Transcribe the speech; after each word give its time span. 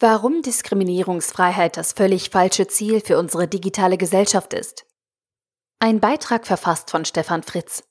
Warum 0.00 0.42
Diskriminierungsfreiheit 0.42 1.76
das 1.76 1.92
völlig 1.92 2.30
falsche 2.30 2.68
Ziel 2.68 3.00
für 3.00 3.18
unsere 3.18 3.48
digitale 3.48 3.98
Gesellschaft 3.98 4.54
ist. 4.54 4.86
Ein 5.80 5.98
Beitrag 5.98 6.46
verfasst 6.46 6.92
von 6.92 7.04
Stefan 7.04 7.42
Fritz. 7.42 7.82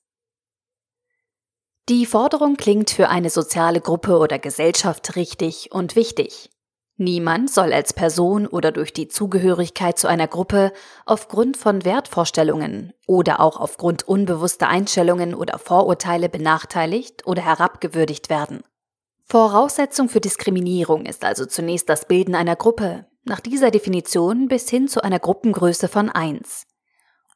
Die 1.90 2.06
Forderung 2.06 2.56
klingt 2.56 2.88
für 2.90 3.10
eine 3.10 3.28
soziale 3.28 3.82
Gruppe 3.82 4.16
oder 4.16 4.38
Gesellschaft 4.38 5.16
richtig 5.16 5.70
und 5.70 5.96
wichtig. 5.96 6.48
Niemand 6.96 7.50
soll 7.50 7.74
als 7.74 7.92
Person 7.92 8.46
oder 8.46 8.72
durch 8.72 8.94
die 8.94 9.08
Zugehörigkeit 9.08 9.98
zu 9.98 10.08
einer 10.08 10.28
Gruppe 10.28 10.72
aufgrund 11.04 11.58
von 11.58 11.84
Wertvorstellungen 11.84 12.94
oder 13.06 13.40
auch 13.40 13.60
aufgrund 13.60 14.08
unbewusster 14.08 14.68
Einstellungen 14.68 15.34
oder 15.34 15.58
Vorurteile 15.58 16.30
benachteiligt 16.30 17.26
oder 17.26 17.42
herabgewürdigt 17.42 18.30
werden. 18.30 18.64
Voraussetzung 19.30 20.08
für 20.08 20.20
Diskriminierung 20.20 21.04
ist 21.04 21.22
also 21.22 21.44
zunächst 21.44 21.90
das 21.90 22.08
Bilden 22.08 22.34
einer 22.34 22.56
Gruppe, 22.56 23.04
nach 23.24 23.40
dieser 23.40 23.70
Definition 23.70 24.48
bis 24.48 24.70
hin 24.70 24.88
zu 24.88 25.02
einer 25.02 25.18
Gruppengröße 25.18 25.88
von 25.88 26.08
1. 26.08 26.66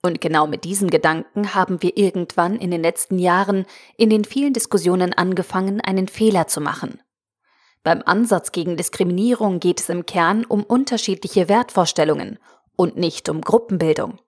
Und 0.03 0.23
genau 0.23 0.47
mit 0.47 0.65
diesem 0.65 0.89
Gedanken 0.89 1.55
haben 1.55 1.83
wir 1.83 1.99
irgendwann 1.99 2.57
in 2.57 2.71
den 2.71 2.81
letzten 2.81 3.19
Jahren 3.19 3.67
in 3.99 4.09
den 4.09 4.25
vielen 4.25 4.55
Diskussionen 4.55 5.13
angefangen, 5.13 5.83
einen 5.83 6.09
Fehler 6.09 6.47
zu 6.47 6.63
machen. 6.63 6.99
Beim 7.83 8.03
Ansatz 8.07 8.53
gegen 8.53 8.79
Diskriminierung 8.79 9.61
geht 9.61 9.81
es 9.81 9.91
im 9.91 10.07
Kern 10.07 10.47
um 10.47 10.65
unterschiedliche 10.65 11.51
Wertvorstellungen 11.51 12.39
und 12.75 12.97
nicht 12.97 13.29
um 13.29 13.43
Gruppenbildung. 13.43 14.19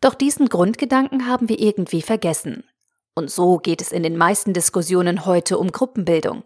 Doch 0.00 0.14
diesen 0.14 0.48
Grundgedanken 0.48 1.28
haben 1.28 1.48
wir 1.48 1.60
irgendwie 1.60 2.02
vergessen 2.02 2.64
und 3.14 3.30
so 3.30 3.58
geht 3.58 3.80
es 3.80 3.92
in 3.92 4.02
den 4.02 4.16
meisten 4.16 4.52
Diskussionen 4.52 5.26
heute 5.26 5.58
um 5.58 5.72
Gruppenbildung. 5.72 6.44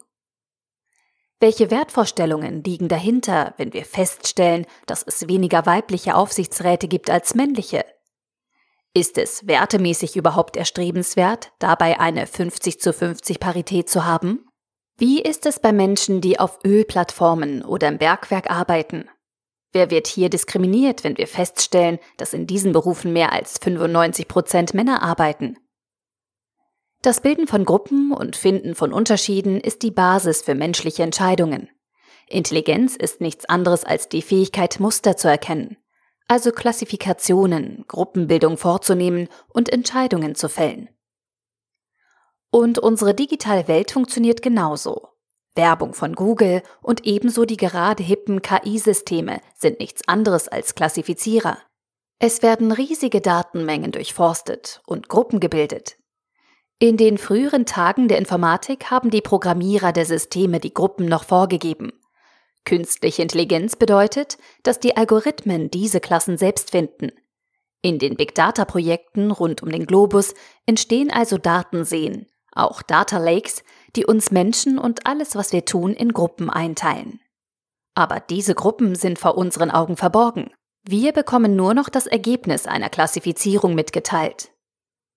Welche 1.41 1.71
Wertvorstellungen 1.71 2.65
liegen 2.65 2.89
dahinter, 2.89 3.55
wenn 3.59 3.73
wir 3.73 3.85
feststellen, 3.85 4.67
dass 4.87 5.03
es 5.03 5.29
weniger 5.29 5.67
weibliche 5.67 6.15
Aufsichtsräte 6.15 6.89
gibt 6.89 7.11
als 7.11 7.35
männliche? 7.35 7.85
Ist 8.95 9.19
es 9.19 9.47
wertemäßig 9.47 10.17
überhaupt 10.17 10.57
erstrebenswert, 10.57 11.53
dabei 11.59 11.99
eine 11.99 12.27
50 12.27 12.81
zu 12.81 12.93
50 12.93 13.41
Parität 13.41 13.91
zu 13.91 14.05
haben? 14.05 14.47
Wie 14.97 15.21
ist 15.21 15.47
es 15.47 15.59
bei 15.59 15.73
Menschen, 15.73 16.21
die 16.21 16.39
auf 16.39 16.61
Ölplattformen 16.65 17.65
oder 17.65 17.89
im 17.89 17.99
Bergwerk 17.99 18.49
arbeiten? 18.51 19.11
Wer 19.73 19.91
wird 19.91 20.07
hier 20.07 20.31
diskriminiert, 20.31 21.03
wenn 21.03 21.19
wir 21.19 21.27
feststellen, 21.27 21.99
dass 22.17 22.33
in 22.33 22.47
diesen 22.47 22.71
Berufen 22.71 23.13
mehr 23.13 23.33
als 23.33 23.59
95 23.59 24.29
Prozent 24.29 24.73
Männer 24.73 25.03
arbeiten? 25.03 25.59
Das 27.05 27.21
Bilden 27.21 27.47
von 27.47 27.67
Gruppen 27.67 28.13
und 28.13 28.35
Finden 28.35 28.75
von 28.75 28.91
Unterschieden 28.91 29.61
ist 29.61 29.83
die 29.83 29.91
Basis 29.91 30.41
für 30.41 30.55
menschliche 30.55 31.03
Entscheidungen. 31.03 31.69
Intelligenz 32.29 32.97
ist 32.97 33.21
nichts 33.21 33.45
anderes 33.45 33.85
als 33.85 34.09
die 34.09 34.23
Fähigkeit, 34.23 34.81
Muster 34.81 35.15
zu 35.15 35.29
erkennen, 35.29 35.77
also 36.29 36.51
Klassifikationen, 36.51 37.85
Gruppenbildung 37.89 38.57
vorzunehmen 38.57 39.29
und 39.49 39.71
Entscheidungen 39.71 40.35
zu 40.35 40.49
fällen. 40.49 40.89
Und 42.51 42.79
unsere 42.79 43.13
digitale 43.13 43.69
Welt 43.69 43.91
funktioniert 43.91 44.41
genauso. 44.41 45.09
Werbung 45.55 45.93
von 45.93 46.15
Google 46.15 46.63
und 46.81 47.05
ebenso 47.05 47.45
die 47.45 47.59
gerade 47.59 48.03
hippen 48.03 48.41
KI-Systeme 48.41 49.43
sind 49.55 49.79
nichts 49.79 50.09
anderes 50.09 50.49
als 50.49 50.75
Klassifizierer. 50.75 51.59
Es 52.19 52.41
werden 52.41 52.73
riesige 52.73 53.21
Datenmengen 53.21 53.93
durchforstet 53.93 54.81
und 54.87 55.11
Gruppen 55.11 55.39
gebildet, 55.39 55.99
in 56.79 56.97
den 56.97 57.19
früheren 57.19 57.67
Tagen 57.67 58.09
der 58.09 58.19
Informatik 58.19 58.91
haben 58.91 59.11
die 59.11 59.21
Programmierer 59.21 59.93
der 59.93 60.07
Systeme 60.07 60.61
die 60.61 60.75
Gruppen 60.75 61.07
noch 61.07 61.25
vorgegeben. 61.25 61.93
Künstliche 62.65 63.23
Intelligenz 63.23 63.77
bedeutet, 63.77 64.39
dass 64.63 64.81
die 64.81 64.97
Algorithmen 64.97 65.71
diese 65.71 66.01
Klassen 66.01 66.39
selbst 66.39 66.71
finden. 66.71 67.13
In 67.83 67.99
den 67.99 68.17
Big 68.17 68.35
Data 68.35 68.65
Projekten 68.65 69.31
rund 69.31 69.63
um 69.63 69.71
den 69.71 69.87
Globus 69.87 70.35
entstehen 70.65 71.11
also 71.11 71.37
Datenseen, 71.37 72.27
auch 72.53 72.83
Data 72.83 73.19
Lakes, 73.19 73.63
die 73.95 74.07
uns 74.07 74.31
Menschen 74.31 74.79
und 74.79 75.07
alles, 75.07 75.37
was 75.37 75.53
wir 75.53 75.65
tun, 75.67 75.93
in 75.93 76.13
Gruppen 76.13 76.49
einteilen. 76.49 77.21
Aber 77.95 78.21
diese 78.21 78.55
Gruppen 78.55 78.95
sind 78.95 79.19
vor 79.19 79.37
unseren 79.37 79.71
Augen 79.71 79.97
verborgen. 79.97 80.51
Wir 80.83 81.13
bekommen 81.13 81.57
nur 81.57 81.75
noch 81.75 81.89
das 81.89 82.07
Ergebnis 82.07 82.67
einer 82.67 82.89
Klassifizierung 82.89 83.75
mitgeteilt. 83.75 84.54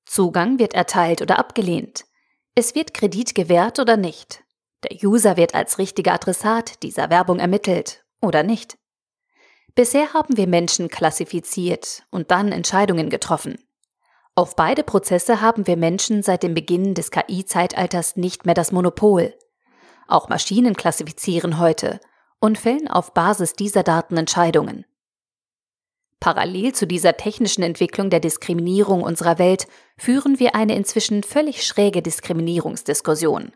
Zugang 0.07 0.57
wird 0.57 0.73
erteilt 0.73 1.21
oder 1.21 1.37
abgelehnt. 1.37 2.05
Es 2.55 2.73
wird 2.73 2.93
Kredit 2.93 3.35
gewährt 3.35 3.77
oder 3.77 3.97
nicht. 3.97 4.43
Der 4.83 4.97
User 5.07 5.37
wird 5.37 5.53
als 5.53 5.77
richtiger 5.77 6.13
Adressat 6.13 6.81
dieser 6.81 7.09
Werbung 7.09 7.39
ermittelt 7.39 8.05
oder 8.21 8.41
nicht. 8.41 8.77
Bisher 9.75 10.13
haben 10.13 10.37
wir 10.37 10.47
Menschen 10.47 10.87
klassifiziert 10.87 12.03
und 12.09 12.31
dann 12.31 12.51
Entscheidungen 12.51 13.09
getroffen. 13.09 13.59
Auf 14.33 14.55
beide 14.55 14.83
Prozesse 14.83 15.41
haben 15.41 15.67
wir 15.67 15.77
Menschen 15.77 16.23
seit 16.23 16.41
dem 16.41 16.53
Beginn 16.53 16.93
des 16.93 17.11
KI-Zeitalters 17.11 18.15
nicht 18.15 18.45
mehr 18.45 18.55
das 18.55 18.71
Monopol. 18.71 19.35
Auch 20.07 20.29
Maschinen 20.29 20.75
klassifizieren 20.75 21.59
heute 21.59 21.99
und 22.39 22.57
fällen 22.57 22.87
auf 22.87 23.13
Basis 23.13 23.53
dieser 23.53 23.83
Daten 23.83 24.15
Entscheidungen. 24.17 24.85
Parallel 26.19 26.73
zu 26.73 26.87
dieser 26.87 27.15
technischen 27.15 27.61
Entwicklung 27.61 28.09
der 28.09 28.19
Diskriminierung 28.19 29.03
unserer 29.03 29.37
Welt 29.37 29.67
führen 29.97 30.39
wir 30.39 30.55
eine 30.55 30.75
inzwischen 30.75 31.23
völlig 31.23 31.65
schräge 31.65 32.01
Diskriminierungsdiskussion. 32.01 33.51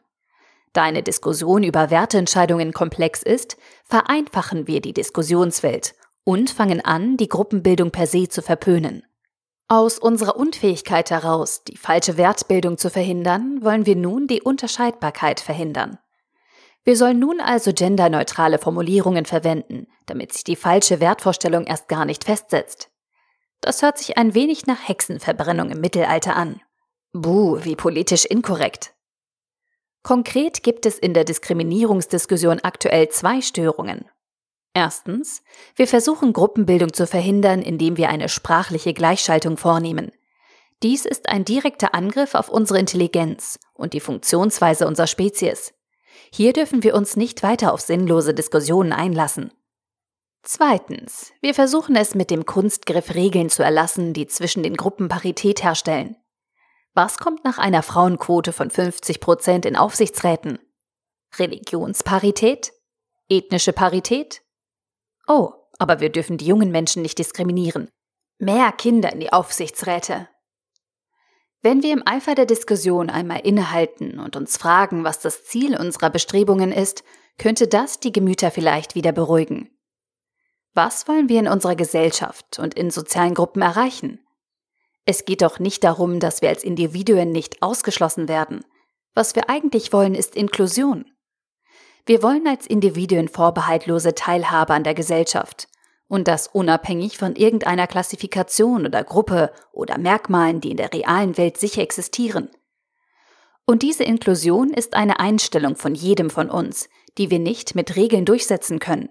Da 0.73 0.83
eine 0.83 1.03
Diskussion 1.03 1.63
über 1.63 1.89
Werteentscheidungen 1.89 2.71
komplex 2.71 3.23
ist, 3.23 3.57
vereinfachen 3.83 4.67
wir 4.67 4.79
die 4.79 4.93
Diskussionswelt 4.93 5.95
und 6.23 6.49
fangen 6.49 6.79
an, 6.85 7.17
die 7.17 7.27
Gruppenbildung 7.27 7.91
per 7.91 8.07
se 8.07 8.29
zu 8.29 8.41
verpönen. 8.41 9.03
Aus 9.67 9.97
unserer 9.99 10.35
Unfähigkeit 10.35 11.11
heraus, 11.11 11.63
die 11.63 11.77
falsche 11.77 12.17
Wertbildung 12.17 12.77
zu 12.77 12.89
verhindern, 12.89 13.59
wollen 13.61 13.85
wir 13.85 13.95
nun 13.95 14.27
die 14.27 14.41
Unterscheidbarkeit 14.41 15.39
verhindern. 15.39 15.97
Wir 16.83 16.97
sollen 16.97 17.19
nun 17.19 17.39
also 17.39 17.73
genderneutrale 17.73 18.57
Formulierungen 18.57 19.25
verwenden, 19.25 19.87
damit 20.07 20.33
sich 20.33 20.43
die 20.43 20.55
falsche 20.55 20.99
Wertvorstellung 20.99 21.65
erst 21.65 21.87
gar 21.87 22.05
nicht 22.05 22.23
festsetzt. 22.23 22.89
Das 23.61 23.83
hört 23.83 23.99
sich 23.99 24.17
ein 24.17 24.33
wenig 24.33 24.65
nach 24.65 24.87
Hexenverbrennung 24.87 25.69
im 25.69 25.81
Mittelalter 25.81 26.35
an. 26.35 26.61
Buh, 27.13 27.59
wie 27.63 27.75
politisch 27.75 28.25
inkorrekt. 28.25 28.93
Konkret 30.01 30.63
gibt 30.63 30.87
es 30.87 30.97
in 30.97 31.13
der 31.13 31.25
Diskriminierungsdiskussion 31.25 32.61
aktuell 32.61 33.09
zwei 33.09 33.41
Störungen. 33.41 34.05
Erstens, 34.73 35.43
wir 35.75 35.87
versuchen 35.87 36.33
Gruppenbildung 36.33 36.93
zu 36.93 37.05
verhindern, 37.05 37.61
indem 37.61 37.97
wir 37.97 38.09
eine 38.09 38.29
sprachliche 38.29 38.93
Gleichschaltung 38.93 39.57
vornehmen. 39.57 40.11
Dies 40.81 41.05
ist 41.05 41.29
ein 41.29 41.45
direkter 41.45 41.93
Angriff 41.93 42.33
auf 42.33 42.49
unsere 42.49 42.79
Intelligenz 42.79 43.59
und 43.73 43.93
die 43.93 43.99
Funktionsweise 43.99 44.87
unserer 44.87 45.07
Spezies. 45.07 45.73
Hier 46.33 46.53
dürfen 46.53 46.83
wir 46.83 46.95
uns 46.95 47.15
nicht 47.15 47.43
weiter 47.43 47.73
auf 47.73 47.81
sinnlose 47.81 48.33
Diskussionen 48.33 48.93
einlassen. 48.93 49.51
Zweitens, 50.43 51.33
wir 51.41 51.53
versuchen 51.53 51.95
es 51.95 52.15
mit 52.15 52.31
dem 52.31 52.45
Kunstgriff 52.45 53.13
Regeln 53.13 53.49
zu 53.49 53.63
erlassen, 53.63 54.13
die 54.13 54.27
zwischen 54.27 54.63
den 54.63 54.75
Gruppen 54.75 55.07
Parität 55.07 55.63
herstellen. 55.63 56.15
Was 56.93 57.19
kommt 57.19 57.45
nach 57.45 57.57
einer 57.57 57.83
Frauenquote 57.83 58.51
von 58.51 58.69
50 58.69 59.19
Prozent 59.19 59.65
in 59.65 59.75
Aufsichtsräten? 59.75 60.59
Religionsparität? 61.37 62.73
Ethnische 63.29 63.71
Parität? 63.71 64.41
Oh, 65.27 65.53
aber 65.77 65.99
wir 65.99 66.09
dürfen 66.09 66.37
die 66.37 66.45
jungen 66.45 66.71
Menschen 66.71 67.01
nicht 67.01 67.17
diskriminieren. 67.17 67.89
Mehr 68.39 68.71
Kinder 68.71 69.13
in 69.13 69.19
die 69.19 69.31
Aufsichtsräte. 69.31 70.27
Wenn 71.63 71.83
wir 71.83 71.93
im 71.93 72.01
Eifer 72.07 72.33
der 72.33 72.47
Diskussion 72.47 73.11
einmal 73.11 73.41
innehalten 73.41 74.19
und 74.19 74.35
uns 74.35 74.57
fragen, 74.57 75.03
was 75.03 75.19
das 75.19 75.43
Ziel 75.43 75.77
unserer 75.77 76.09
Bestrebungen 76.09 76.71
ist, 76.71 77.03
könnte 77.37 77.67
das 77.67 77.99
die 77.99 78.11
Gemüter 78.11 78.49
vielleicht 78.49 78.95
wieder 78.95 79.11
beruhigen. 79.11 79.69
Was 80.73 81.07
wollen 81.07 81.29
wir 81.29 81.39
in 81.39 81.47
unserer 81.47 81.75
Gesellschaft 81.75 82.57
und 82.57 82.73
in 82.73 82.89
sozialen 82.89 83.35
Gruppen 83.35 83.61
erreichen? 83.61 84.19
Es 85.05 85.25
geht 85.25 85.41
doch 85.41 85.59
nicht 85.59 85.83
darum, 85.83 86.19
dass 86.19 86.41
wir 86.41 86.49
als 86.49 86.63
Individuen 86.63 87.31
nicht 87.31 87.61
ausgeschlossen 87.61 88.27
werden. 88.27 88.63
Was 89.13 89.35
wir 89.35 89.49
eigentlich 89.49 89.93
wollen, 89.93 90.15
ist 90.15 90.35
Inklusion. 90.35 91.05
Wir 92.05 92.23
wollen 92.23 92.47
als 92.47 92.65
Individuen 92.65 93.27
vorbehaltlose 93.27 94.15
Teilhabe 94.15 94.73
an 94.73 94.83
der 94.83 94.95
Gesellschaft 94.95 95.67
und 96.11 96.27
das 96.27 96.47
unabhängig 96.47 97.17
von 97.17 97.37
irgendeiner 97.37 97.87
Klassifikation 97.87 98.85
oder 98.85 99.01
Gruppe 99.01 99.49
oder 99.71 99.97
Merkmalen, 99.97 100.59
die 100.59 100.71
in 100.71 100.75
der 100.75 100.91
realen 100.91 101.37
Welt 101.37 101.55
sicher 101.55 101.81
existieren. 101.81 102.49
Und 103.65 103.81
diese 103.81 104.03
Inklusion 104.03 104.71
ist 104.71 104.93
eine 104.93 105.21
Einstellung 105.21 105.77
von 105.77 105.95
jedem 105.95 106.29
von 106.29 106.49
uns, 106.49 106.89
die 107.17 107.31
wir 107.31 107.39
nicht 107.39 107.75
mit 107.75 107.95
Regeln 107.95 108.25
durchsetzen 108.25 108.79
können. 108.79 109.07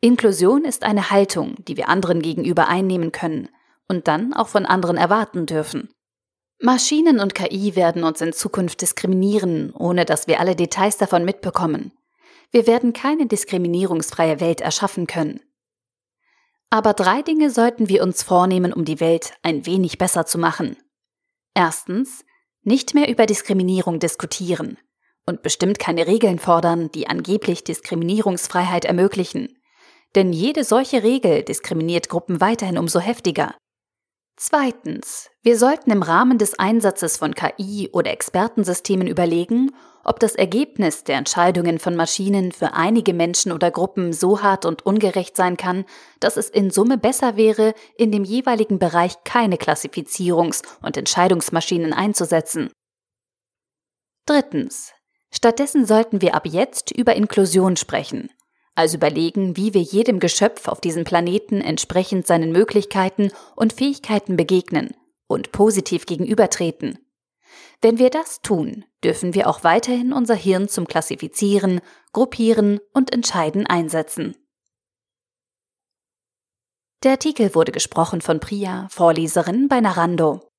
Inklusion 0.00 0.64
ist 0.64 0.82
eine 0.82 1.12
Haltung, 1.12 1.54
die 1.68 1.76
wir 1.76 1.88
anderen 1.88 2.22
gegenüber 2.22 2.66
einnehmen 2.66 3.12
können 3.12 3.48
und 3.86 4.08
dann 4.08 4.34
auch 4.34 4.48
von 4.48 4.66
anderen 4.66 4.96
erwarten 4.96 5.46
dürfen. 5.46 5.90
Maschinen 6.58 7.20
und 7.20 7.36
KI 7.36 7.76
werden 7.76 8.02
uns 8.02 8.20
in 8.20 8.32
Zukunft 8.32 8.80
diskriminieren, 8.80 9.72
ohne 9.74 10.06
dass 10.06 10.26
wir 10.26 10.40
alle 10.40 10.56
Details 10.56 10.96
davon 10.96 11.24
mitbekommen. 11.24 11.92
Wir 12.50 12.66
werden 12.66 12.94
keine 12.94 13.26
diskriminierungsfreie 13.26 14.40
Welt 14.40 14.60
erschaffen 14.60 15.06
können. 15.06 15.38
Aber 16.70 16.94
drei 16.94 17.22
Dinge 17.22 17.50
sollten 17.50 17.88
wir 17.88 18.02
uns 18.02 18.22
vornehmen, 18.22 18.72
um 18.72 18.84
die 18.84 19.00
Welt 19.00 19.34
ein 19.42 19.66
wenig 19.66 19.98
besser 19.98 20.24
zu 20.24 20.38
machen. 20.38 20.76
Erstens, 21.52 22.24
nicht 22.62 22.94
mehr 22.94 23.08
über 23.08 23.26
Diskriminierung 23.26 23.98
diskutieren 23.98 24.78
und 25.26 25.42
bestimmt 25.42 25.78
keine 25.78 26.06
Regeln 26.06 26.38
fordern, 26.38 26.90
die 26.92 27.08
angeblich 27.08 27.64
Diskriminierungsfreiheit 27.64 28.84
ermöglichen. 28.84 29.58
Denn 30.14 30.32
jede 30.32 30.64
solche 30.64 31.02
Regel 31.02 31.42
diskriminiert 31.42 32.08
Gruppen 32.08 32.40
weiterhin 32.40 32.78
umso 32.78 33.00
heftiger. 33.00 33.54
Zweitens, 34.42 35.28
wir 35.42 35.58
sollten 35.58 35.90
im 35.90 36.02
Rahmen 36.02 36.38
des 36.38 36.58
Einsatzes 36.58 37.18
von 37.18 37.34
KI 37.34 37.90
oder 37.92 38.10
Expertensystemen 38.10 39.06
überlegen, 39.06 39.70
ob 40.02 40.18
das 40.18 40.34
Ergebnis 40.34 41.04
der 41.04 41.16
Entscheidungen 41.16 41.78
von 41.78 41.94
Maschinen 41.94 42.50
für 42.50 42.72
einige 42.72 43.12
Menschen 43.12 43.52
oder 43.52 43.70
Gruppen 43.70 44.14
so 44.14 44.42
hart 44.42 44.64
und 44.64 44.86
ungerecht 44.86 45.36
sein 45.36 45.58
kann, 45.58 45.84
dass 46.20 46.38
es 46.38 46.48
in 46.48 46.70
Summe 46.70 46.96
besser 46.96 47.36
wäre, 47.36 47.74
in 47.98 48.12
dem 48.12 48.24
jeweiligen 48.24 48.78
Bereich 48.78 49.22
keine 49.24 49.56
Klassifizierungs- 49.56 50.62
und 50.80 50.96
Entscheidungsmaschinen 50.96 51.92
einzusetzen. 51.92 52.70
Drittens. 54.24 54.94
Stattdessen 55.30 55.84
sollten 55.84 56.22
wir 56.22 56.34
ab 56.34 56.46
jetzt 56.46 56.90
über 56.92 57.14
Inklusion 57.14 57.76
sprechen, 57.76 58.30
also 58.80 58.96
überlegen, 58.96 59.56
wie 59.56 59.74
wir 59.74 59.82
jedem 59.82 60.20
Geschöpf 60.20 60.66
auf 60.66 60.80
diesem 60.80 61.04
Planeten 61.04 61.60
entsprechend 61.60 62.26
seinen 62.26 62.50
Möglichkeiten 62.50 63.30
und 63.54 63.72
Fähigkeiten 63.72 64.36
begegnen 64.36 64.94
und 65.26 65.52
positiv 65.52 66.06
gegenübertreten. 66.06 66.98
Wenn 67.82 67.98
wir 67.98 68.10
das 68.10 68.40
tun, 68.40 68.84
dürfen 69.04 69.34
wir 69.34 69.48
auch 69.48 69.64
weiterhin 69.64 70.12
unser 70.12 70.34
Hirn 70.34 70.68
zum 70.68 70.86
Klassifizieren, 70.86 71.80
Gruppieren 72.12 72.80
und 72.92 73.12
Entscheiden 73.12 73.66
einsetzen. 73.66 74.34
Der 77.02 77.12
Artikel 77.12 77.54
wurde 77.54 77.72
gesprochen 77.72 78.20
von 78.20 78.40
Priya, 78.40 78.88
Vorleserin 78.90 79.68
bei 79.68 79.80
Narando. 79.80 80.49